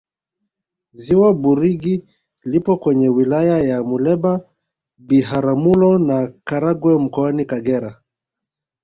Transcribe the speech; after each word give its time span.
ziwa 1.01 1.29
burigi 1.41 1.95
lipo 2.51 2.73
kwenye 2.83 3.07
wilaya 3.17 3.55
za 3.67 3.77
muleba 3.89 4.33
biharamulo 5.07 5.91
na 6.07 6.17
karagwe 6.47 6.93
mkoani 7.03 7.43
kagera 7.51 7.91